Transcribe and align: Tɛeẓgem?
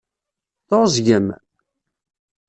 Tɛeẓgem? 0.67 1.27